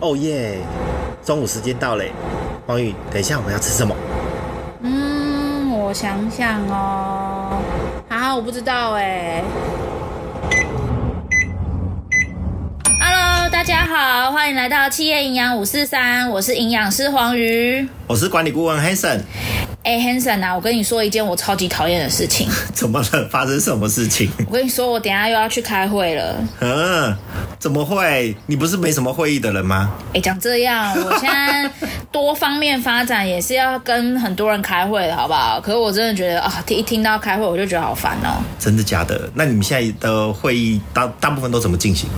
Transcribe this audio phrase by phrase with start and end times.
[0.00, 0.58] 哦耶！
[1.24, 2.12] 中午时间到嘞，
[2.66, 3.94] 黄宇，等一下我们要吃什么？
[4.80, 7.60] 嗯，我想想哦，
[8.08, 9.42] 啊，我不知道哎。
[13.00, 19.22] Hello，大家好，欢迎来到企业营养五四三，我是营养师黄鱼，我是管理顾问 Hanson。
[19.88, 22.46] 哎、欸、，Hanson 啊，我跟你说一件我超级讨厌的事情。
[22.74, 23.26] 怎么了？
[23.30, 24.30] 发生什么事情？
[24.46, 26.36] 我跟你说，我等下又要去开会了。
[26.60, 27.16] 嗯，
[27.58, 28.36] 怎么会？
[28.44, 29.90] 你不是没什么会议的人吗？
[30.08, 31.70] 哎、欸，讲这样，我现在
[32.12, 35.58] 多方面发展也是要跟很多人开会的，好不好？
[35.58, 38.44] 可是我真的觉得啊，一听到开会我就觉得好烦哦。
[38.58, 39.30] 真的假的？
[39.32, 42.10] 那你们现在的会议大大部分都怎么进行？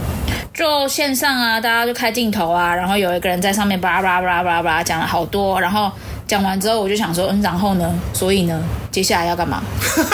[0.52, 5.88] 就线上啊，大家就开镜头啊，然后有一个人在上面巴拉巴拉巴拉巴拉巴拉讲了好多，然后。
[6.30, 7.92] 讲完之后，我就想说，嗯，然后呢？
[8.12, 8.62] 所以呢，
[8.92, 9.60] 接下来要干嘛？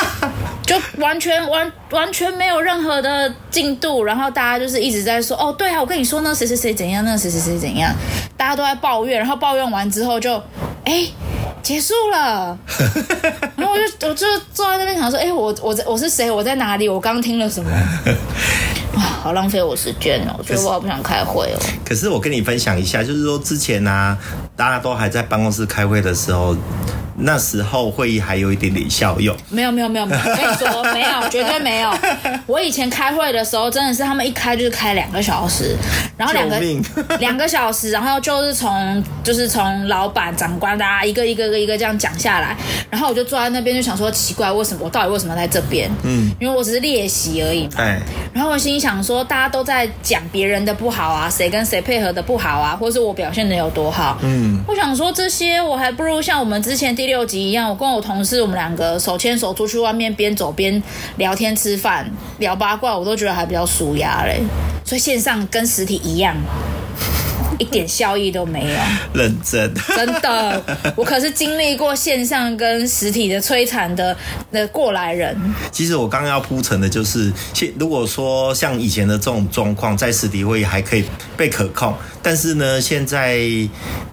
[0.65, 7.93] 就完全完完全没有任何的进度，然后大家就是一直在说，哦，对啊，我跟你说那，谁谁谁怎样，那谁谁谁怎样，
[8.35, 10.43] 大家都在抱怨，然后抱怨完之后就，
[10.85, 11.07] 哎，
[11.63, 12.59] 结束了。
[13.55, 16.31] 然后我就我就坐在那边想说，哎，我我我是谁？
[16.31, 16.89] 我在哪里？
[16.89, 17.71] 我刚听了什么？
[18.97, 20.35] 哇，好浪费我时间哦！
[20.39, 21.59] 我觉得我好不想开会哦。
[21.85, 24.19] 可是我跟你分享一下，就是说之前呢、啊，
[24.57, 26.57] 大家都还在办公室开会的时候。
[27.19, 31.91] 那时候会议还有一点点效用，没有没有没有没有，我跟你说 没有，绝对没有。
[32.47, 35.75] 我以前开会的时候，真的是他们一开就是开两个小时，
[36.19, 36.61] 然后两个
[37.19, 42.55] 两个小时，然后就是从就是从老板长官大家一个一个一个一个这样讲下来，
[42.91, 45.91] 然后我就坐在那边就想说奇怪，为什么我到底为什么在这边？
[46.03, 47.77] 嗯，因为我只是练习而已嘛。
[47.79, 47.99] 哎，
[48.37, 54.19] 然后我心想说，大家都在讲别人的不好啊，谁跟谁配合的不好啊，或是我表现的有多好。
[54.23, 56.95] 嗯，我想说这些，我还不如像我们之前。
[56.95, 60.83] 第六集一样，我跟我同事，我们两个手牵手出去外面边走边
[61.17, 62.07] 聊天吃饭
[62.39, 64.43] 聊八卦，我都觉得还比较舒压嘞。
[64.85, 66.37] 所以线上跟实体一样。
[67.59, 68.77] 一点效益都没有，
[69.15, 70.63] 认真，真的，
[70.97, 74.17] 我可是经历过线上跟实体的摧残的
[74.53, 75.37] 的过来人。
[75.71, 81.05] 其实我刚刚要铺陈的就是，现如果说像以前的这种状况，在实体会议还可以
[81.37, 81.95] 被可控，
[82.27, 83.39] 但是呢，现在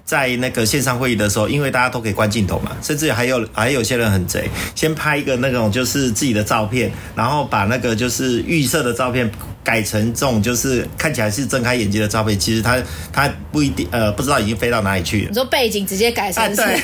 [0.05, 9.31] 在那个线上会议的时候，因为大家都可以关镜头嘛，甚至还有还有些人很贼，先拍一个那种就是自己的照片，然后把那个就是预设的照片。
[9.63, 12.77] 改成这种就是看起来是睁开眼睛的照片，其实他
[13.13, 15.27] 他不一定呃不知道已经飞到哪里去了。
[15.29, 16.57] 你说背景直接改成是？
[16.57, 16.81] 对。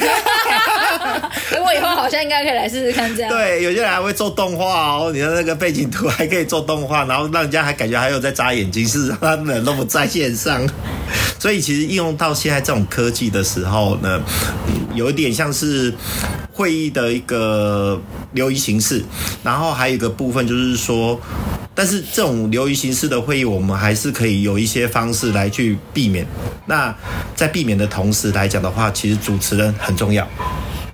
[1.61, 3.29] 我以后好像应该可以来试试看这样。
[3.29, 10.65] 对，有些人还会做动画哦，你的那个背景图还可以做动画，然后让人家还感觉还有在眨眼睛，是他们都不在线上。
[11.39, 14.21] 所以其实应用到现在这种科技的时候呢，
[14.93, 15.93] 有一点像是
[16.51, 18.01] 会议的一个
[18.33, 19.03] 流于形式，
[19.43, 21.19] 然后还有一个部分就是说。
[21.75, 26.27] 但是这种流于形式的会议，我们还是可以有一些方式来去避免。
[26.65, 26.93] 那
[27.35, 30.27] 在避免的同时来讲的话，其实主持人很重要。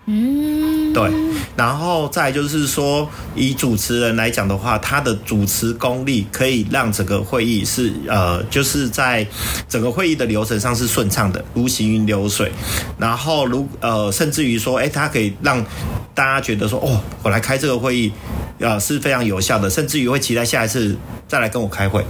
[0.06, 1.25] 嗯，对。
[1.56, 9.26] 然后再就是说，以主持人来讲的话，他的主持功力可以让整个会议是呃，就是在
[9.70, 12.52] 整个会议的流程上是顺畅的，如行云流水。
[12.98, 15.66] 然后如呃，甚至于说，哎，他可以让
[16.14, 18.12] 大家觉得说，哦，我来开这个会议。
[18.58, 20.96] 啊，是非常有效的，甚至于会期待下一次
[21.28, 22.02] 再来跟我开会。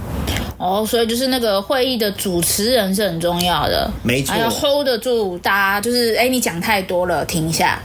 [0.58, 5.80] 哦，所以就是那个会议的主持人是很重要的，没错，还要 hold 得住大家。
[5.80, 7.82] 就是，哎，你讲太多了，停一下。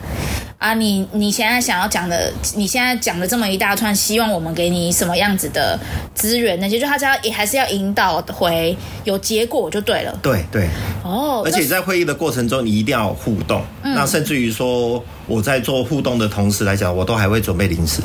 [0.62, 5.78] 啊，你你现在想要讲的，你现在讲的这么一大串，希望我们给你什么样子的
[6.14, 6.60] 资源？
[6.60, 10.16] 那些就他只要也还是要引导回有结果就对了。
[10.22, 10.70] 对对。
[11.04, 13.66] 哦，而且在会议的过程中，你一定要互动。
[13.82, 13.96] 嗯。
[13.96, 18.04] 那甚至于说，我在做互动的同时来讲，我都还会准备零食。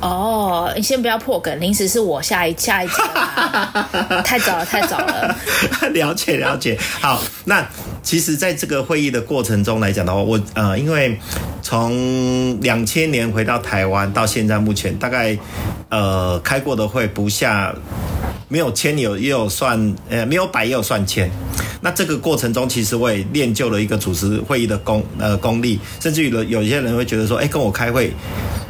[0.00, 2.94] 哦，你先不要破梗，零食是我下一下一集，
[4.24, 5.36] 太早了，太早了。
[5.94, 7.64] 了解了解，好，那
[8.02, 11.18] 其实，在这个会议的过程中来讲的话，我呃，因为
[11.66, 15.36] 从两千年回到台湾到现在，目前大概
[15.88, 17.74] 呃开过的会不下
[18.46, 21.28] 没有千有也有算呃没有百也有算千。
[21.80, 28.12] 那这个过程中，其实我也练就了一个主持会议的功呃功力，甚至于有有些人会觉得说，哎，跟我开会。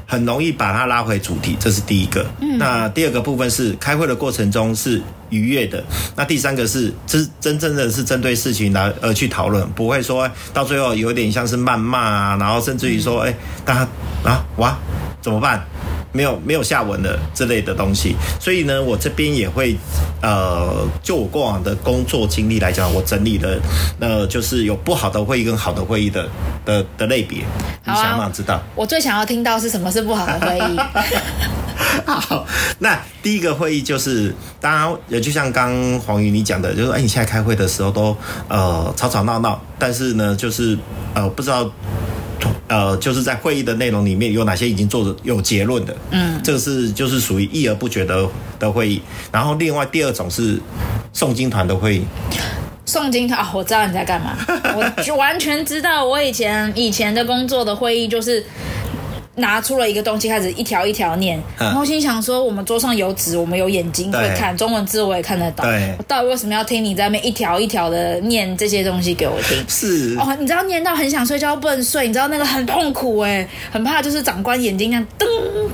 [0.06, 2.24] 很容易把它拉回主题，这是第一个。
[2.40, 2.56] 嗯。
[2.58, 5.82] 那第二个部分是开会的过程中是愉悦的。
[6.14, 13.88] 那第三个是真真正的是针对事情来而去讨论，不会说到最后有点像是谩骂啊，然后甚至于说，哎，大家
[14.24, 14.78] 啊哇
[15.20, 15.66] 怎么办？
[16.12, 19.76] 没有没有下文的之类的东西，所以呢，我这边也会，
[20.22, 23.58] 呃，就我过往的工作经历来讲，我整理了，
[24.00, 26.28] 呃，就是有不好的会议跟好的会议的
[26.64, 27.38] 的的类别，
[27.84, 28.62] 你想不想知道？
[28.74, 30.80] 我最想要听到是什么是不好的会议。
[32.06, 32.46] 好，
[32.78, 38.16] 那第一个会议就是，当然也就像刚黄宇你讲的，就是哎，你现在开会的时候都
[38.48, 40.78] 呃吵吵闹闹，但是呢，就是
[41.14, 41.70] 呃不知道
[42.68, 48.28] 呃就是在会议的内容里面有哪些已经做的有结论的，嗯，这个是就是属于议而不决的
[48.58, 49.00] 的会议。
[49.32, 50.60] 然后另外第二种是
[51.14, 52.04] 诵经团的会议。
[52.86, 54.36] 诵经团啊，我知道你在干嘛，
[54.74, 58.44] 我就完全知道，我以前以前的工作的会议就是。
[59.36, 65.64] 拿出了一个东西，开始一条一条念，然后心想说：“我们桌上有纸，我们有眼睛会看中文字，我也看得到。
[65.98, 69.64] 我到底为什么要听你在那边一条一条的念这些东西给我听？
[69.68, 75.26] 是哦，你知道念到很想睡觉不能睡，你知道那个很痛苦哎，很怕就是长官眼睛这样噔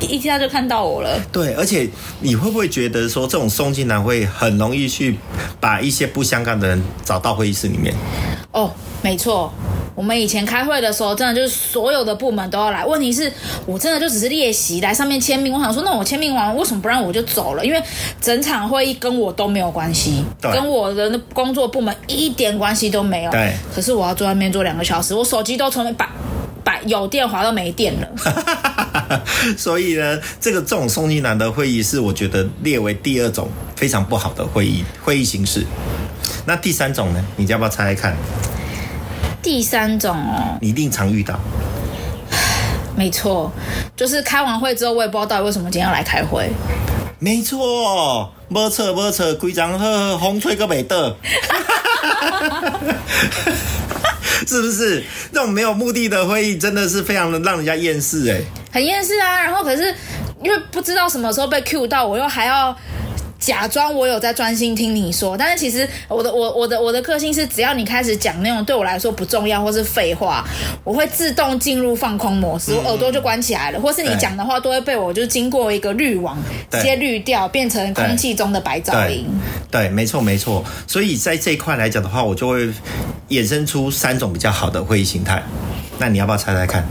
[0.08, 1.20] 一下就看到我了。
[1.30, 1.88] 对，而且
[2.20, 5.16] 你会不会觉得说这种诵经团会很容易去
[5.60, 7.94] 把一些不相干的人找到会议室里面？
[8.50, 8.70] 哦，
[9.02, 9.52] 没错。
[9.94, 12.84] 我们以前开会的时候，真的就是所有的部门都要来。
[12.84, 13.30] 问题是
[13.66, 15.52] 我真的就只是列席来上面签名。
[15.52, 17.64] 我想说，那我签名完，为什么不让我就走了？
[17.64, 17.82] 因为
[18.20, 23.30] 整场会议跟我都没有关系，跟我的工作部门一点关系都没有。
[23.30, 23.54] 对。
[23.74, 26.10] 可是我要坐外面坐两个小时，我手机都从把
[26.64, 29.22] 把有电滑到没电了。
[29.58, 35.66] 所以呢，这个这种诵经团的会议是我觉得列为第二种非常不好的会议会议形式。
[36.46, 37.24] 那第三种呢？
[37.36, 38.16] 你要不要猜猜看？
[39.42, 41.38] 第三种哦，你一定常遇到。
[42.96, 43.50] 没错，
[43.96, 46.50] 就是开完会之后，我也不知道到底为什么今天要来开会。
[47.18, 51.16] 没错，没错没错，规章呵，风吹个没得，
[54.46, 55.02] 是不是？
[55.32, 58.40] 这种没有目的的会议，真的是非常的让人家厌世哎。
[58.72, 59.92] 很厌世啊，然后可是
[60.42, 62.76] 因为不知道什么时候被 cue 到，我又还要。
[63.42, 70.44] 假装我有在专心听你说，但是其实我的我我的我的个性是，只要你开始讲那种对我来说不重要或是废话，
[70.84, 76.38] 我会自动进入放空模式，我耳朵就关起来了，或是你讲的话都会被我就经过一个滤网
[76.70, 79.26] 直接滤掉，变成空气中的白噪音。
[79.72, 80.64] 对，没错没错。
[80.86, 82.68] 所以在这一块来讲的话，我就会
[83.30, 85.42] 衍生出三种比较好的会议形态。
[85.98, 86.86] 那你要不要猜猜看？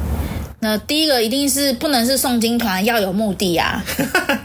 [0.60, 3.84] 那第一个一定是不能是诵经团，要有目的啊。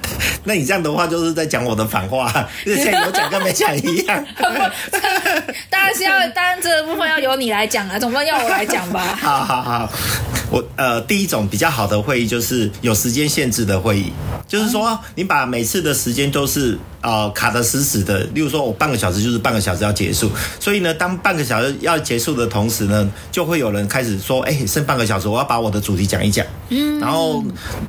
[0.46, 2.32] 那你这样的话就是在讲我的反话，
[2.64, 4.25] 就是像有讲跟没讲一样。
[5.69, 9.02] 当然是要，当然这个部分要由你来讲啊，总不能要我来讲吧？
[9.20, 9.93] 好 好好，
[10.56, 14.11] 我呃，第一种比较好的会议就是有时间限制的会议，
[14.49, 26.47] 就是说你把每次的时间都是呃卡得死死的，例如说我半个小时就是半个小时要结束，所以呢，当半个小时要结束的同时呢，就会有人开始说，哎，剩半个小时，我要把我的主题讲一讲。
[26.70, 27.44] 嗯，然后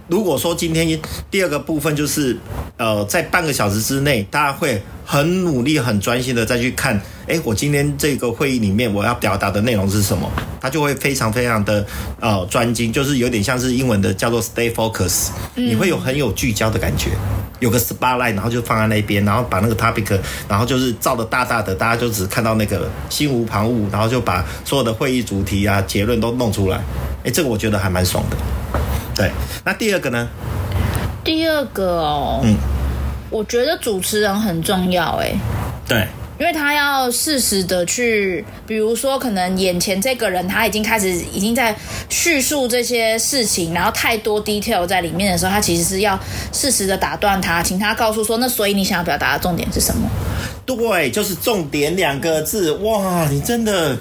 [0.09, 0.99] 如果说今天
[1.31, 2.37] 第二个部分就是。
[2.79, 7.01] 呃，在半个小时之内，大家会很努力、很专心的再去看。
[7.27, 10.31] 哎，我今天这个会议里面我要表达的内容是什么？
[10.61, 11.85] 他就会非常非常的
[12.21, 15.29] 呃专精，就是有点像是英文的叫做 stay focus。
[15.55, 17.11] 你会有很有聚焦的感觉，
[17.59, 26.79] 有个 spotlight，然后就放在那边，然后把那个 topic，然后就是照的大大的，大家就只看到那个心无旁骛，然后就把所有的会议主题啊、结论都弄出来。
[27.25, 28.37] 哎，这个我觉得还蛮爽的。
[29.13, 29.31] 对，
[29.65, 30.27] 那第二个呢？
[31.23, 32.55] 第二个哦，嗯，
[33.29, 35.33] 我觉得主持人很重要，哎，
[35.85, 36.07] 对，
[36.39, 41.75] 因为他要适时的去，比如说，可能眼前这个人他已经开始已经在
[42.09, 46.19] 叙述这些事情，然后太多 detail 在里面的时候，他其实是要
[46.53, 50.07] 适时的打断他，请他告诉说，那所以你想要表达的重点是什么？
[50.65, 52.71] 对，就是重点两个字。
[52.73, 53.97] 哇，你真的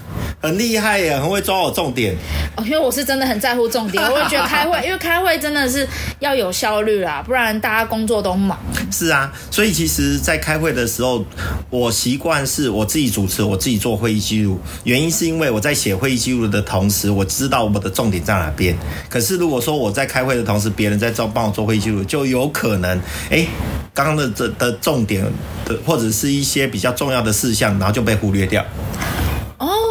[0.46, 2.16] 很厉害耶，很会抓我重点。
[2.56, 5.86] 哦，因为我是真的很在乎重点， 我会觉得开会，因为开会真的是
[6.20, 8.58] 要有效率啦，不然大家工作都忙。
[8.90, 11.22] 是啊，所以其实，在开会的时候，
[11.68, 14.58] 我习惯是我自己主持，我自己做会议记录。
[14.84, 18.74] 原因是因为我在写会议记录的同时，我知道我的重点在哪边。
[19.10, 22.98] 可是如果说我在开会的同时，别人在做帮我做会议记录，就有可能，
[23.28, 23.46] 哎，
[23.92, 25.22] 刚刚的这的重点
[25.66, 26.46] 的或者是一。
[26.46, 28.64] 些比较重要的事项，然后就被忽略掉。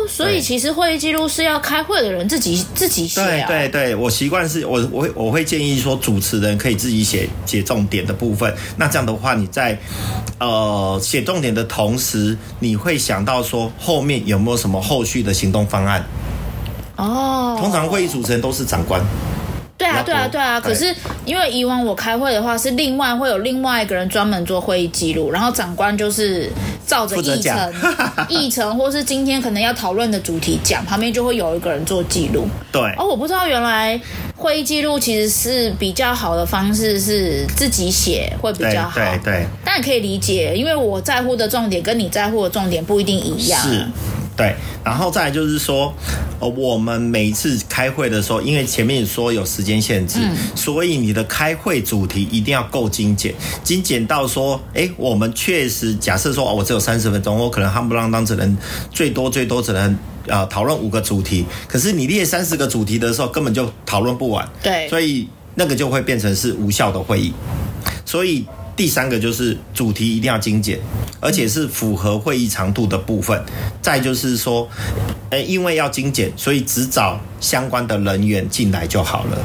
[0.05, 3.47] 哦，所以其实会议记录是要开会的人自己自己写啊。
[3.47, 8.53] 对对对，我习惯是我我会我会建议说，主持人可以自己写写重点的部分。
[8.77, 9.77] 那这样的话，你在
[10.39, 16.05] 呃写重点的同时，你会想到说后面有没有什么后续的行动方案？
[16.97, 19.01] 哦，通常会议主持人都是长官。
[19.77, 20.59] 对啊，对啊，对啊。
[20.61, 20.95] 可是
[21.25, 26.49] 因为以往我开会的话，是另外会有另外一个人专门做会议记录，然后长官就是
[26.85, 27.73] 照着议程、
[28.29, 32.47] 议程或是今天可能要讨论的主题讲，旁边就会有一个人做记录。
[32.71, 32.81] 对。
[32.97, 33.99] 哦，我不知道原来
[34.35, 38.91] 会议记录其实是比较好的方式，是自己写会比较好。
[38.99, 39.45] 对对。
[39.63, 43.59] 但也可以理解，因为我在乎的重点跟你在乎的重点不一定一样。
[43.61, 43.85] 是。
[44.37, 45.93] 对，然后再来就是说，
[46.41, 58.57] 呃，我们每一次开会的时候，因为前面说有时间限制，嗯、所以你的开会主题一定要够精简，精简到说，哎，我们确实假设说，哦，我只有三十分钟，我可能夯不啷当只能
[58.91, 67.31] 最多最多只能啊讨论五个主题，可是你列三十个主题的时候，根本就讨论不完，对，所以那个就会变成是无效的会议，
[68.03, 68.45] 所以。
[68.75, 70.79] 第三个就是主题一定要精简，
[71.21, 73.41] 而且是符合会议长度的部分。
[73.81, 74.67] 再就是说，
[75.29, 79.37] 呃，因为要精简，所以只找相关的人员进来就好了。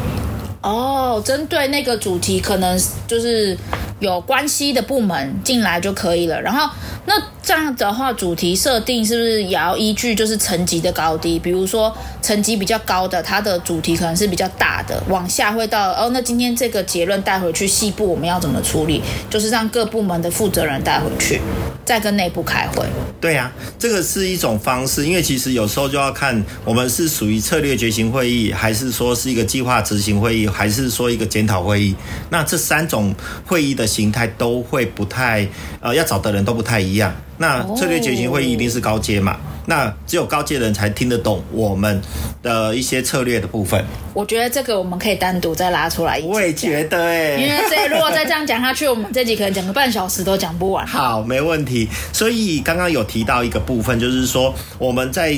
[0.62, 3.56] 哦，针对那个主题，可能就是
[4.00, 6.40] 有关系的部门进来就可以了。
[6.42, 6.68] 然后，
[7.06, 11.38] 那这样的话，主题设定是不是也要依据就是层级的高低？
[11.38, 16.10] 比如说层级比较高的，它的主题可能是比较大的，往下会到哦。
[16.12, 19.02] 那今天这个结论带回去细部我们要怎么处理？
[19.28, 21.40] 就是让各部门的负责人带回去，
[21.84, 22.86] 再跟内部开会。
[23.20, 30.46] 对呀、啊，这个是一种方式，因为其实有时候就要看我们是属于策略决行会议，还是说是一个计划执行会议。
[30.46, 31.94] 还是说一个检讨会议，
[32.28, 33.14] 那这三种
[33.46, 35.48] 会议的形态都会不太，
[35.80, 37.14] 呃，要找的人都不太一样。
[37.40, 39.38] 那策略决行会议一定是高阶嘛？
[39.64, 41.98] 那只有高阶的人才听得懂我们
[42.42, 43.82] 的一些策略的部分。
[44.12, 46.26] 我觉得这个我们可以单独再拉出来一。
[46.26, 50.86] 我也觉得哎，因为这如果再这样讲下去，我们这集可能讲个半小时都讲不完。
[50.86, 51.88] 好，没问题。
[52.12, 55.34] 所以刚刚有提到一个部分，就是说我们在。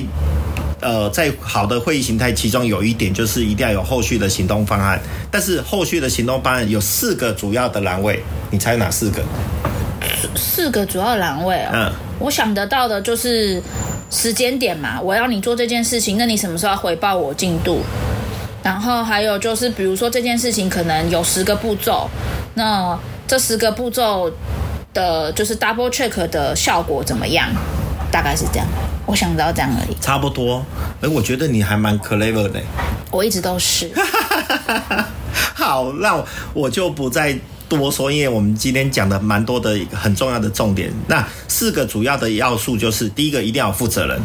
[0.84, 5.00] 呃，在好的会议形态，其中有一点就是一定要有后续的行动方案。
[5.30, 9.22] 但是后续的行动方案有四个主要的栏位，你猜哪四个？
[10.36, 11.70] 四个主要栏位哦。
[11.72, 13.62] 嗯，我想得到的就是
[14.10, 17.82] 时间点嘛，我要你做这件事情，那你什么时候要回报我进度？
[18.62, 22.08] 然后还有就是，比如说这件事情可能有十个步骤，
[22.54, 24.30] 那这十个步骤
[24.94, 27.48] 的就是 double check 的效果怎么样？
[28.12, 28.66] 大概是这样。
[29.04, 30.64] 我想到这样而已，差不多。
[31.00, 32.60] 哎，我觉得你还蛮 clever 的。
[33.10, 33.90] 我一直都是。
[35.54, 36.22] 好，那
[36.54, 37.36] 我就不再
[37.78, 40.92] 多说，因为我们今天讲的蛮多的一个很重要的重点。
[41.06, 44.20] 那四个主要的要素就是，第一个一定要有负责人。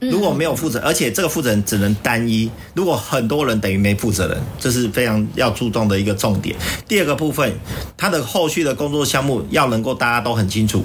[0.00, 2.50] 如果没有负责，而且这个负责人只能单一。
[2.74, 6.56] 如果很多人等于没负责人，这是非常要注重的一个重点。
[6.88, 7.52] 第二个部分，
[7.98, 10.82] 他的后续的工作项目要能够大家都很清楚，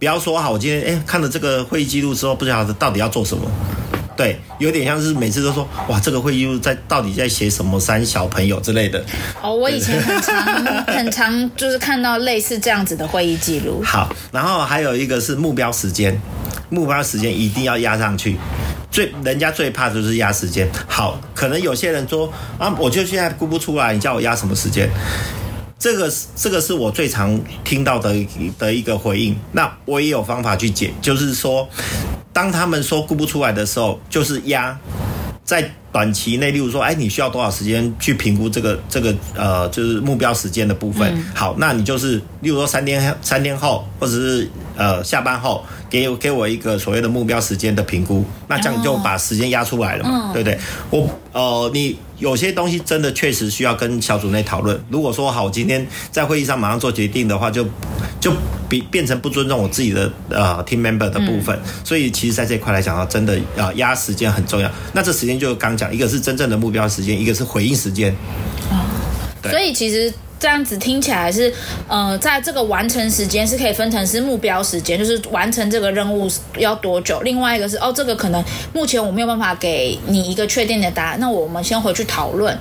[0.00, 3.48] 不要说好，我今天哎看了这个会议记录之后，不晓得到底要做什么。
[4.16, 9.04] 对，有点像是每次都说哇，这个会议在到底在写什么三小朋友之类的。
[9.42, 10.44] 哦，我以前很常
[10.86, 13.82] 很常就是看到类似这样子的会议记录。
[13.84, 16.20] 好，然后还有一个是目标时间。
[16.68, 18.36] 目标时间一定要压上去，
[18.90, 20.68] 最人家最怕就是压时间。
[20.88, 24.90] 好，可能有些人说啊，我就现在估不出来，你叫我压什么时间？
[25.78, 28.12] 这个是这个是我最常听到的
[28.58, 29.36] 的一个回应。
[29.52, 31.68] 那我也有方法去解，就是说，
[32.36, 34.78] 当他们说估不出来的时候，就是压
[35.42, 41.24] 在短期内，例如说，哎，你需要多少时间去评估这个这个呃，就是目标时间的部分。
[41.34, 45.64] 好，那你就是例如说三天三天后，或者是呃下班后。
[45.88, 50.58] 给给我一个所谓的目标时间的评估，那这样你就把时间压出来了嘛，对不对？
[50.90, 54.78] 我呃，你有些东西真的确实需要跟小组内讨论。
[54.90, 57.64] 如果说好，我今天在会议上马上做决定的话，就
[58.26, 58.32] 就
[58.68, 61.56] 比变成不尊重我自己的呃 team member 的部分。
[61.84, 64.68] 所以其实在这一块来讲啊，真的啊压时间很重要。
[64.94, 68.12] 那这时间就刚讲，一个是真正的目标时间，一个是回应时间。
[69.40, 70.12] 对，所以其实。
[70.38, 71.50] 这样子听起来是，
[71.88, 77.18] 呃，在这个完成时间是可以分成是目标时间，就是完成这个任务要多久。
[77.22, 82.56] 另外一个是，哦，这个可能目前我没有办法给你一个确定的答案，那我们先回去讨论。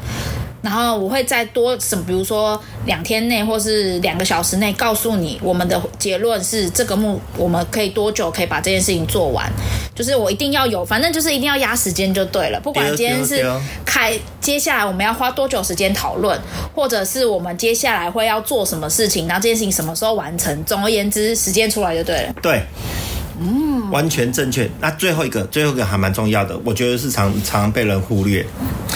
[0.66, 9.48] 然后我会再多什么，比如说两天内或是两个小时内告诉你，我们的结论是这个目，我们可以多久可以把这件事情做完？
[9.94, 12.60] 就是我一定要有，反正就是一定要压时间就对了。
[12.60, 13.46] 不管今天是
[13.86, 16.36] 开，接下来我们要花多久时间讨论，
[16.74, 20.64] 或者是我们接下来会要做什么事情，然后这件事情什么时候完成？
[20.66, 22.34] 总而言之，时间出来就对了。
[22.42, 22.64] 对。
[23.38, 24.70] 嗯，完全正确。
[24.80, 28.46] 那最后一个，最后一个还蛮重要的，我觉得是常常被人忽略，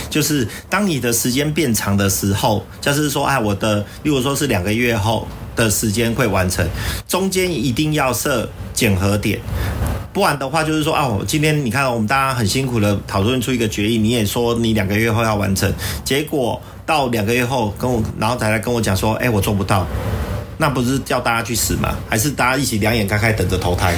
[0.09, 6.67] 就是当你的时间变长的时候，就是说，哎，我的，例如说是两个月后的时间会完成，
[7.07, 9.39] 中间一定要设检核点，
[10.11, 15.71] 不然的话，就是说，啊，今天你看，我们大家很辛苦的讨论出一个决议，你也说你两个月后要完成，
[16.03, 19.85] 结果到两个月后跟我，然后才来跟我讲说，哎，我做不到。
[20.61, 21.97] 那不是叫大家去死吗？
[22.09, 23.95] 还是大家一起两眼开开等着投胎？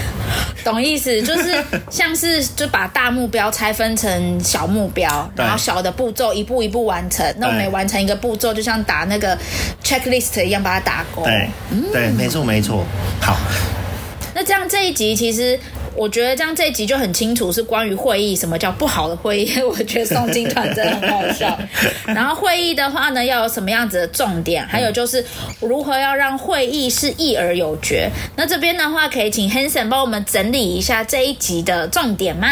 [0.63, 7.25] 懂意思，就是像是就把大目标拆分成小目标，然后小的步骤一步一步完成。
[7.39, 9.35] 那我们每完成一个步骤，就像打那个
[9.83, 11.23] checklist 一样，把它打勾。
[11.23, 11.49] 对，
[11.91, 12.85] 对，没错，没错。
[13.19, 13.35] 好，
[14.35, 15.59] 那这样这一集其实。
[15.95, 19.59] 我觉得这样这一集就很清楚，是关于会议，什么叫不好的会议？
[19.61, 21.57] 我觉得送金团真的很好笑。
[22.07, 24.65] 然后会议的话呢，要有什么样子的重点？
[24.67, 25.23] 还有就是
[25.59, 28.09] 如何要让会议是议而有决？
[28.35, 32.47] 那这边的话，可以请 Hanson 帮我们整理一下这一集的重点吗？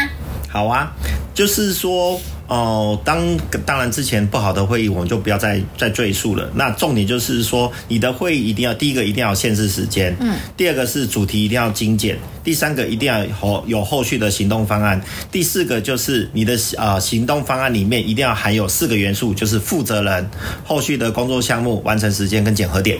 [0.49, 0.91] 好啊，
[1.33, 2.19] 就是说。
[2.49, 6.49] 哦，当当然之前不好的会议，我们就不要再再赘述了。
[6.55, 14.99] 那重点就是说，你的会议一定要第一个一定要限制时间，嗯，第二个是主题一定要精简，第三个一定要有有后续的行动方案，
[15.31, 20.27] 第四个就是你的呃行动方案里面一定要含有四个元素，就是负责人、
[20.65, 22.97] 后续的工作项目、完成时间跟检核点。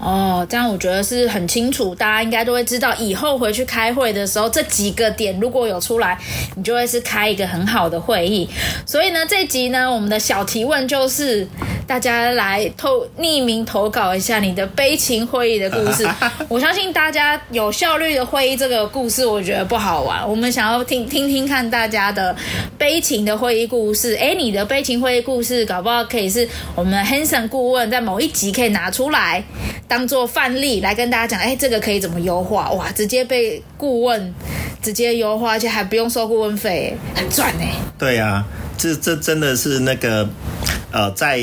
[0.00, 6.18] 哦，这样我觉得是很清楚，大家应该都会知道，以后回去开会的时候，这几个点如果有出来，
[6.56, 8.48] 你就会是开一个很好的会议。
[8.86, 11.46] 所以呢，这集呢，我们的小提问就是，
[11.86, 16.08] 大家来投匿名投稿一下你的悲情会议的故事。
[16.48, 20.26] 我相信大家有效率的会议这个故事，我觉得不好玩。
[20.28, 22.34] 我们想要听听听看大家的
[22.78, 24.14] 悲情的会议故事。
[24.14, 29.42] 哎，你的悲情会议故事，搞不好可以是我们 Hanson 顾问在某一集可以拿出来
[29.86, 31.38] 当做范例来跟大家讲。
[31.40, 32.70] 哎，这个可以怎么优化？
[32.72, 34.34] 哇，直接被顾问
[34.82, 37.72] 直接优化，而且还不用收顾问费，很赚哎。
[37.98, 38.46] 对呀、啊。
[38.78, 40.28] 这这真的是那个，
[40.92, 41.40] 呃，在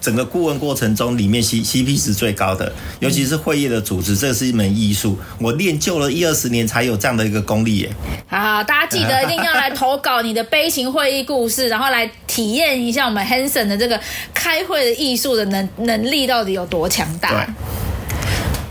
[0.00, 5.18] 整个顾问过程中，里面 C C P 值最高的，尤其是会议的组织，这是一门艺术。
[5.40, 7.90] 我练就了一二十年，才有这样的一个功力耶。
[8.28, 14.00] 好，好，大家记得一定要来投稿你的悲情会议故事，然后来体验一下我们 Hanson 的这个
[14.32, 17.30] 开会的艺术的能能力到底有多强大。
[17.30, 17.75] 对。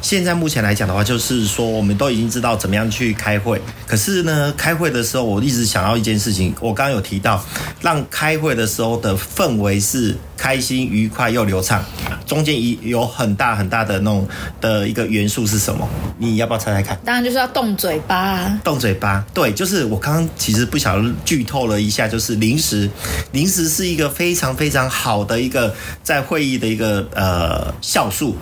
[0.06, 3.60] 现在目前来讲的话，就是说我们都已经知道怎么样去开会。
[3.88, 6.54] 可是呢，开会的时候，我一直想要一件事情。
[6.60, 7.44] 我刚刚有提到，
[7.82, 11.84] 让开会的时候的氛围是开心、愉快又流畅。
[12.28, 14.28] 中间一有很大很大的那种
[14.62, 15.90] 的一个元素是什么？
[16.20, 16.96] 你要不要猜猜看？
[17.04, 18.60] 当然就是要动嘴巴。
[18.64, 22.88] 动嘴巴，对，就是我刚刚其实不小心剧透了一下，就是零食。
[23.32, 28.36] 零食是一个非常非常好的一个在会议的一个呃酵素。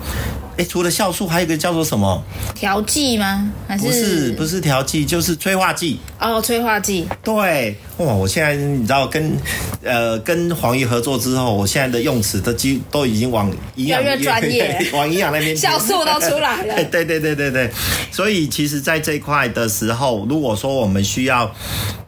[0.56, 2.22] 哎，除了酵素，还有一个叫做什么？
[2.54, 3.50] 调剂吗？
[3.66, 4.32] 还是不是？
[4.32, 5.98] 不是调剂，就是催化剂。
[6.20, 7.06] 哦，催化剂。
[7.22, 8.06] 对，哇！
[8.14, 9.36] 我现在你知道跟
[9.82, 16.82] 呃跟黄鱼合作之后，我现在的用词都几都已经往营养越专业， 往营养那边， 酵素都出来了。
[16.90, 17.70] 对对对对对，
[18.12, 21.44] 所以其实，在这一块的时候，如果说我们需要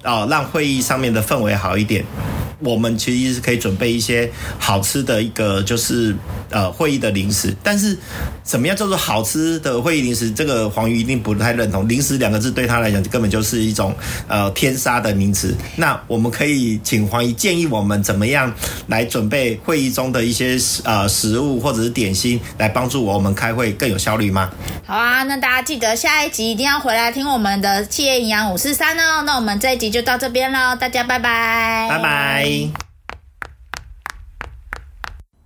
[0.02, 2.04] 啊、呃、让会议上面的氛围好一点。
[2.60, 6.14] 我们其实是可以准备一些好吃的一个，就是
[6.50, 7.54] 呃会议的零食。
[7.62, 7.96] 但是，
[8.42, 10.30] 怎么样叫做好吃的会议零食？
[10.30, 11.88] 这个黄鱼一定不太认同。
[11.88, 13.94] 零食两个字对他来讲，根本就是一种
[14.26, 15.54] 呃天杀的名词。
[15.76, 18.52] 那我们可以请黄鱼建议我们怎么样
[18.86, 24.50] 来准备会议中的一些呃食物或者是点心，来帮助我们开会更有效率吗？
[24.86, 29.22] 好啊，那大家记得下一集一定要回来听我们的企业营养五四三哦。
[29.26, 32.45] 那我们这一集就到这边喽，大家拜拜，拜拜。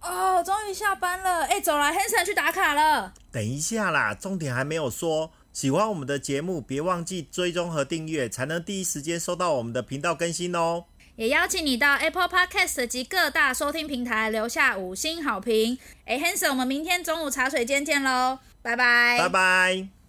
[0.03, 1.45] 哦，终于下班了！
[1.45, 3.13] 哎，走了，Hanson 去打卡了。
[3.31, 5.33] 等一下啦，重点还没有说。
[5.53, 10.85] 喜欢我们的节目，别忘记追踪和订阅，才能第一时间收到我们的频道更新哦。
[11.17, 15.79] 也邀请你到 Apple Podcast 及各大收听平台留下五星好评。
[16.07, 20.00] 哎，Hanson，我们明天中午茶水间见喽，拜拜，拜拜。